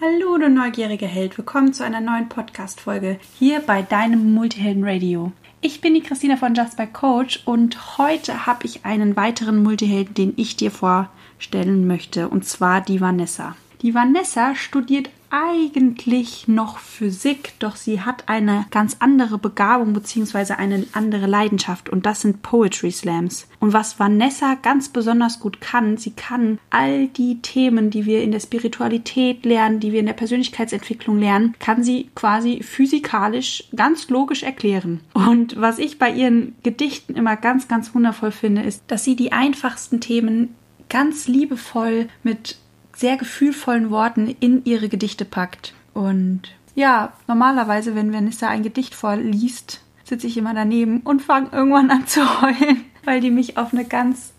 Hallo, 0.00 0.38
du 0.38 0.48
neugierige 0.48 1.06
Held. 1.06 1.36
Willkommen 1.38 1.72
zu 1.72 1.84
einer 1.84 2.00
neuen 2.00 2.28
Podcast-Folge 2.28 3.18
hier 3.36 3.58
bei 3.58 3.82
deinem 3.82 4.32
Multihelden 4.32 4.84
Radio. 4.84 5.32
Ich 5.60 5.80
bin 5.80 5.92
die 5.92 6.02
Christina 6.02 6.36
von 6.36 6.54
Just 6.54 6.76
by 6.76 6.86
Coach 6.86 7.42
und 7.46 7.98
heute 7.98 8.46
habe 8.46 8.64
ich 8.64 8.84
einen 8.84 9.16
weiteren 9.16 9.60
Multihelden, 9.64 10.14
den 10.14 10.34
ich 10.36 10.54
dir 10.54 10.70
vorstellen 10.70 11.88
möchte, 11.88 12.28
und 12.28 12.44
zwar 12.44 12.80
die 12.80 13.00
Vanessa. 13.00 13.56
Die 13.82 13.92
Vanessa 13.92 14.54
studiert 14.54 15.10
eigentlich 15.30 16.48
noch 16.48 16.78
Physik, 16.78 17.54
doch 17.58 17.76
sie 17.76 18.00
hat 18.00 18.28
eine 18.28 18.66
ganz 18.70 18.96
andere 19.00 19.38
Begabung 19.38 19.92
bzw. 19.92 20.54
eine 20.54 20.86
andere 20.92 21.26
Leidenschaft 21.26 21.88
und 21.88 22.06
das 22.06 22.22
sind 22.22 22.42
Poetry 22.42 22.90
Slams. 22.90 23.48
Und 23.60 23.72
was 23.72 23.98
Vanessa 23.98 24.54
ganz 24.54 24.88
besonders 24.88 25.40
gut 25.40 25.60
kann, 25.60 25.96
sie 25.96 26.12
kann 26.12 26.58
all 26.70 27.08
die 27.08 27.40
Themen, 27.42 27.90
die 27.90 28.06
wir 28.06 28.22
in 28.22 28.32
der 28.32 28.40
Spiritualität 28.40 29.44
lernen, 29.44 29.80
die 29.80 29.92
wir 29.92 30.00
in 30.00 30.06
der 30.06 30.12
Persönlichkeitsentwicklung 30.12 31.18
lernen, 31.18 31.54
kann 31.58 31.82
sie 31.82 32.10
quasi 32.14 32.62
physikalisch 32.62 33.64
ganz 33.74 34.08
logisch 34.08 34.42
erklären. 34.42 35.00
Und 35.14 35.60
was 35.60 35.78
ich 35.78 35.98
bei 35.98 36.10
ihren 36.10 36.54
Gedichten 36.62 37.14
immer 37.14 37.36
ganz, 37.36 37.68
ganz 37.68 37.94
wundervoll 37.94 38.30
finde, 38.30 38.62
ist, 38.62 38.84
dass 38.86 39.04
sie 39.04 39.16
die 39.16 39.32
einfachsten 39.32 40.00
Themen 40.00 40.54
ganz 40.88 41.28
liebevoll 41.28 42.08
mit 42.22 42.56
sehr 42.98 43.16
gefühlvollen 43.16 43.90
Worten 43.90 44.34
in 44.40 44.64
ihre 44.64 44.88
Gedichte 44.88 45.24
packt. 45.24 45.72
Und 45.94 46.42
ja, 46.74 47.12
normalerweise, 47.28 47.94
wenn 47.94 48.12
Vanessa 48.12 48.48
ein 48.48 48.64
Gedicht 48.64 48.94
vorliest, 48.94 49.80
sitze 50.02 50.26
ich 50.26 50.36
immer 50.36 50.52
daneben 50.52 51.00
und 51.00 51.22
fange 51.22 51.50
irgendwann 51.52 51.90
an 51.92 52.08
zu 52.08 52.42
heulen, 52.42 52.84
weil 53.04 53.20
die 53.20 53.30
mich 53.30 53.56
auf 53.56 53.72
eine 53.72 53.84
ganz, 53.84 54.32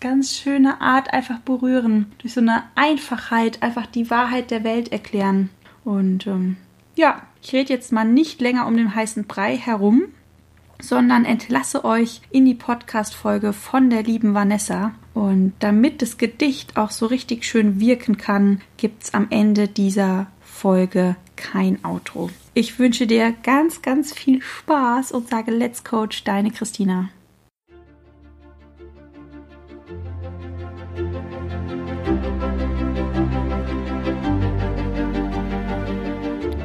ganz 0.00 0.36
schöne 0.36 0.82
Art 0.82 1.14
einfach 1.14 1.38
berühren. 1.38 2.12
Durch 2.18 2.34
so 2.34 2.40
eine 2.40 2.64
Einfachheit 2.74 3.62
einfach 3.62 3.86
die 3.86 4.10
Wahrheit 4.10 4.50
der 4.50 4.62
Welt 4.62 4.92
erklären. 4.92 5.48
Und 5.82 6.26
ähm, 6.26 6.58
ja, 6.94 7.22
ich 7.42 7.54
rede 7.54 7.72
jetzt 7.72 7.92
mal 7.92 8.04
nicht 8.04 8.42
länger 8.42 8.66
um 8.66 8.76
den 8.76 8.94
heißen 8.94 9.24
Brei 9.24 9.56
herum, 9.56 10.02
sondern 10.80 11.24
entlasse 11.24 11.84
euch 11.84 12.20
in 12.30 12.44
die 12.44 12.54
Podcast-Folge 12.54 13.52
von 13.52 13.90
der 13.90 14.02
lieben 14.02 14.34
Vanessa. 14.34 14.92
Und 15.14 15.52
damit 15.58 16.02
das 16.02 16.18
Gedicht 16.18 16.76
auch 16.76 16.90
so 16.90 17.06
richtig 17.06 17.44
schön 17.44 17.80
wirken 17.80 18.16
kann, 18.16 18.60
gibt 18.76 19.04
es 19.04 19.14
am 19.14 19.26
Ende 19.30 19.68
dieser 19.68 20.26
Folge 20.40 21.16
kein 21.36 21.84
Outro. 21.84 22.30
Ich 22.54 22.78
wünsche 22.78 23.06
dir 23.06 23.34
ganz, 23.42 23.82
ganz 23.82 24.12
viel 24.12 24.42
Spaß 24.42 25.12
und 25.12 25.28
sage 25.28 25.50
Let's 25.50 25.84
Coach, 25.84 26.24
deine 26.24 26.50
Christina. 26.50 27.08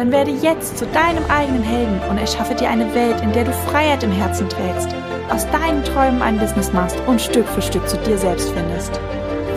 Dann 0.00 0.12
werde 0.12 0.30
jetzt 0.30 0.78
zu 0.78 0.86
deinem 0.86 1.22
eigenen 1.24 1.62
Helden 1.62 2.00
und 2.08 2.16
erschaffe 2.16 2.54
dir 2.54 2.70
eine 2.70 2.94
Welt, 2.94 3.20
in 3.20 3.34
der 3.34 3.44
du 3.44 3.52
Freiheit 3.52 4.02
im 4.02 4.10
Herzen 4.10 4.48
trägst, 4.48 4.88
aus 5.28 5.46
deinen 5.50 5.84
Träumen 5.84 6.22
ein 6.22 6.38
Business 6.38 6.72
machst 6.72 6.98
und 7.06 7.20
Stück 7.20 7.46
für 7.46 7.60
Stück 7.60 7.86
zu 7.86 7.98
dir 7.98 8.16
selbst 8.16 8.48
findest. 8.48 8.98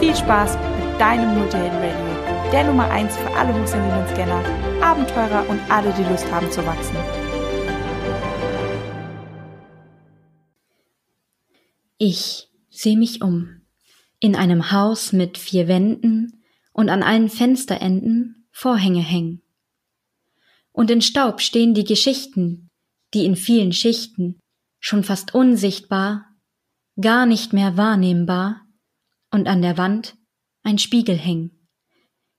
Viel 0.02 0.14
Spaß 0.14 0.58
mit 0.58 1.00
deinem 1.00 1.40
Multihelden 1.40 1.78
Radio, 1.78 2.52
der 2.52 2.66
Nummer 2.66 2.92
1 2.92 3.16
für 3.16 3.34
alle 3.38 3.54
hochsensiblen 3.54 4.06
Scanner, 4.10 4.44
Abenteurer 4.82 5.48
und 5.48 5.62
alle, 5.70 5.94
die 5.94 6.04
Lust 6.12 6.30
haben 6.30 6.52
zu 6.52 6.66
wachsen. 6.66 6.98
Ich 11.98 12.50
sehe 12.70 12.98
mich 12.98 13.22
um. 13.22 13.62
In 14.20 14.36
einem 14.36 14.74
Haus 14.74 15.14
mit 15.14 15.38
vier 15.38 15.70
Wänden 15.70 16.44
und 16.74 16.90
an 16.90 17.02
allen 17.02 17.30
Fensterenden 17.30 18.46
Vorhänge 18.52 19.00
hängen 19.00 19.43
und 20.74 20.92
in 20.92 21.02
Staub 21.02 21.40
stehen 21.40 21.74
die 21.74 21.86
Geschichten, 21.86 22.70
die 23.14 23.26
in 23.26 23.36
vielen 23.36 23.72
Schichten, 23.72 24.40
schon 24.80 25.04
fast 25.04 25.34
unsichtbar, 25.34 26.26
gar 27.00 27.26
nicht 27.26 27.54
mehr 27.54 27.78
wahrnehmbar, 27.78 28.60
und 29.32 29.48
an 29.48 29.62
der 29.62 29.78
Wand 29.78 30.16
ein 30.64 30.78
Spiegel 30.78 31.18
hängen. 31.18 31.68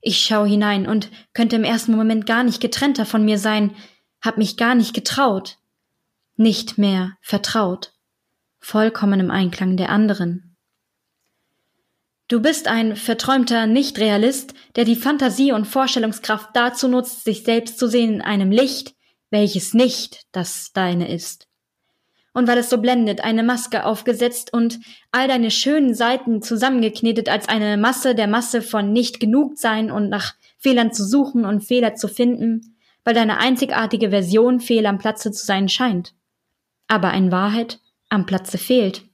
Ich 0.00 0.18
schau 0.18 0.44
hinein 0.44 0.86
und 0.86 1.10
könnte 1.32 1.56
im 1.56 1.64
ersten 1.64 1.96
Moment 1.96 2.26
gar 2.26 2.44
nicht 2.44 2.60
getrennter 2.60 3.06
von 3.06 3.24
mir 3.24 3.38
sein, 3.38 3.74
hab 4.22 4.38
mich 4.38 4.56
gar 4.56 4.74
nicht 4.74 4.94
getraut, 4.94 5.58
nicht 6.36 6.78
mehr 6.78 7.16
vertraut, 7.20 7.94
vollkommen 8.60 9.20
im 9.20 9.30
Einklang 9.30 9.76
der 9.76 9.88
anderen. 9.88 10.53
Du 12.26 12.40
bist 12.40 12.68
ein 12.68 12.96
verträumter 12.96 13.66
Nichtrealist, 13.66 14.54
der 14.76 14.86
die 14.86 14.96
Fantasie 14.96 15.52
und 15.52 15.66
Vorstellungskraft 15.66 16.50
dazu 16.54 16.88
nutzt, 16.88 17.24
sich 17.24 17.42
selbst 17.42 17.78
zu 17.78 17.86
sehen 17.86 18.14
in 18.14 18.22
einem 18.22 18.50
Licht, 18.50 18.94
welches 19.30 19.74
nicht 19.74 20.22
das 20.32 20.72
deine 20.72 21.12
ist. 21.12 21.48
Und 22.32 22.48
weil 22.48 22.56
es 22.58 22.70
so 22.70 22.78
blendet, 22.78 23.22
eine 23.22 23.42
Maske 23.42 23.84
aufgesetzt 23.84 24.52
und 24.54 24.80
all 25.12 25.28
deine 25.28 25.50
schönen 25.50 25.94
Seiten 25.94 26.40
zusammengeknetet 26.40 27.28
als 27.28 27.48
eine 27.48 27.76
Masse 27.76 28.14
der 28.14 28.26
Masse 28.26 28.62
von 28.62 28.92
nicht 28.92 29.20
genug 29.20 29.58
sein 29.58 29.90
und 29.90 30.08
nach 30.08 30.34
Fehlern 30.56 30.92
zu 30.92 31.04
suchen 31.04 31.44
und 31.44 31.60
Fehler 31.60 31.94
zu 31.94 32.08
finden, 32.08 32.76
weil 33.04 33.14
deine 33.14 33.36
einzigartige 33.36 34.08
Version 34.08 34.60
fehl 34.60 34.86
am 34.86 34.98
Platze 34.98 35.30
zu 35.30 35.44
sein 35.44 35.68
scheint. 35.68 36.14
Aber 36.88 37.12
in 37.12 37.30
Wahrheit 37.30 37.80
am 38.08 38.24
Platze 38.24 38.56
fehlt 38.56 39.04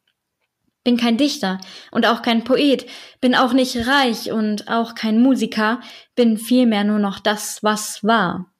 bin 0.84 0.96
kein 0.96 1.16
Dichter 1.16 1.60
und 1.90 2.06
auch 2.06 2.22
kein 2.22 2.44
Poet, 2.44 2.86
bin 3.20 3.34
auch 3.34 3.52
nicht 3.52 3.86
reich 3.86 4.32
und 4.32 4.68
auch 4.68 4.94
kein 4.94 5.20
Musiker, 5.20 5.80
bin 6.14 6.38
vielmehr 6.38 6.84
nur 6.84 6.98
noch 6.98 7.18
das, 7.18 7.62
was 7.62 8.02
war. 8.02 8.52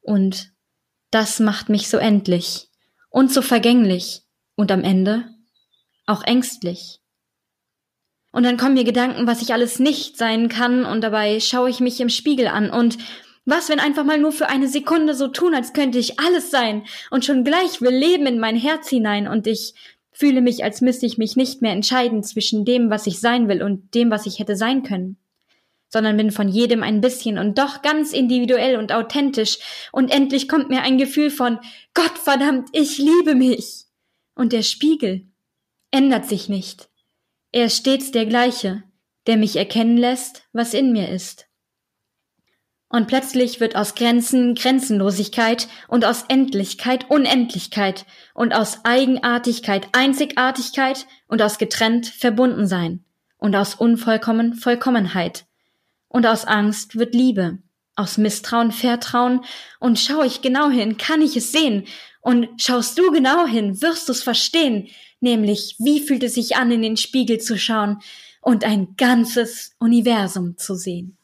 Und 0.00 0.52
das 1.10 1.40
macht 1.40 1.68
mich 1.68 1.88
so 1.88 1.96
endlich 1.96 2.68
und 3.08 3.32
so 3.32 3.42
vergänglich 3.42 4.22
und 4.54 4.70
am 4.70 4.84
Ende 4.84 5.28
auch 6.06 6.22
ängstlich. 6.22 7.00
Und 8.32 8.44
dann 8.44 8.56
kommen 8.56 8.74
mir 8.74 8.84
Gedanken, 8.84 9.26
was 9.26 9.42
ich 9.42 9.52
alles 9.52 9.80
nicht 9.80 10.16
sein 10.16 10.48
kann, 10.48 10.84
und 10.84 11.00
dabei 11.00 11.40
schaue 11.40 11.68
ich 11.68 11.80
mich 11.80 12.00
im 12.00 12.08
Spiegel 12.08 12.46
an 12.46 12.70
und 12.70 12.96
was, 13.44 13.68
wenn 13.68 13.80
einfach 13.80 14.04
mal 14.04 14.18
nur 14.18 14.32
für 14.32 14.48
eine 14.48 14.68
Sekunde 14.68 15.14
so 15.14 15.26
tun, 15.26 15.54
als 15.54 15.72
könnte 15.72 15.98
ich 15.98 16.20
alles 16.20 16.50
sein 16.50 16.84
und 17.10 17.24
schon 17.24 17.42
gleich 17.42 17.80
will 17.80 17.94
Leben 17.94 18.26
in 18.26 18.38
mein 18.38 18.54
Herz 18.54 18.88
hinein 18.88 19.26
und 19.26 19.46
ich 19.48 19.74
fühle 20.20 20.42
mich, 20.42 20.62
als 20.62 20.82
müsste 20.82 21.06
ich 21.06 21.16
mich 21.16 21.34
nicht 21.34 21.62
mehr 21.62 21.72
entscheiden 21.72 22.22
zwischen 22.22 22.66
dem, 22.66 22.90
was 22.90 23.06
ich 23.06 23.20
sein 23.20 23.48
will 23.48 23.62
und 23.62 23.94
dem, 23.94 24.10
was 24.10 24.26
ich 24.26 24.38
hätte 24.38 24.54
sein 24.54 24.82
können, 24.82 25.16
sondern 25.88 26.18
bin 26.18 26.30
von 26.30 26.48
jedem 26.48 26.82
ein 26.82 27.00
bisschen 27.00 27.38
und 27.38 27.58
doch 27.58 27.80
ganz 27.80 28.12
individuell 28.12 28.76
und 28.76 28.92
authentisch 28.92 29.58
und 29.92 30.10
endlich 30.10 30.46
kommt 30.46 30.68
mir 30.68 30.82
ein 30.82 30.98
Gefühl 30.98 31.30
von 31.30 31.58
Gott 31.94 32.18
verdammt, 32.18 32.68
ich 32.72 32.98
liebe 32.98 33.34
mich. 33.34 33.86
Und 34.34 34.52
der 34.52 34.62
Spiegel 34.62 35.26
ändert 35.90 36.26
sich 36.26 36.50
nicht. 36.50 36.90
Er 37.50 37.64
ist 37.64 37.78
stets 37.78 38.10
der 38.10 38.26
gleiche, 38.26 38.82
der 39.26 39.38
mich 39.38 39.56
erkennen 39.56 39.96
lässt, 39.96 40.44
was 40.52 40.74
in 40.74 40.92
mir 40.92 41.08
ist. 41.08 41.46
Und 42.92 43.06
plötzlich 43.06 43.60
wird 43.60 43.76
aus 43.76 43.94
Grenzen 43.94 44.56
Grenzenlosigkeit 44.56 45.68
und 45.86 46.04
aus 46.04 46.24
Endlichkeit 46.26 47.08
Unendlichkeit 47.08 48.04
und 48.34 48.52
aus 48.52 48.80
Eigenartigkeit 48.84 49.86
Einzigartigkeit 49.92 51.06
und 51.28 51.40
aus 51.40 51.58
getrennt 51.58 52.06
verbunden 52.08 52.66
sein 52.66 53.04
und 53.38 53.54
aus 53.54 53.76
Unvollkommen 53.76 54.54
Vollkommenheit. 54.54 55.46
Und 56.08 56.26
aus 56.26 56.44
Angst 56.44 56.96
wird 56.96 57.14
Liebe, 57.14 57.58
aus 57.94 58.18
Misstrauen 58.18 58.72
Vertrauen 58.72 59.44
und 59.78 60.00
schau 60.00 60.24
ich 60.24 60.42
genau 60.42 60.68
hin, 60.68 60.96
kann 60.96 61.22
ich 61.22 61.36
es 61.36 61.52
sehen 61.52 61.84
und 62.22 62.48
schaust 62.60 62.98
du 62.98 63.12
genau 63.12 63.46
hin, 63.46 63.80
wirst 63.80 64.08
du's 64.08 64.24
verstehen, 64.24 64.88
nämlich 65.20 65.76
wie 65.78 66.00
fühlt 66.00 66.24
es 66.24 66.34
sich 66.34 66.56
an, 66.56 66.72
in 66.72 66.82
den 66.82 66.96
Spiegel 66.96 67.38
zu 67.38 67.56
schauen 67.56 68.00
und 68.42 68.64
ein 68.64 68.96
ganzes 68.96 69.76
Universum 69.78 70.56
zu 70.56 70.74
sehen. 70.74 71.16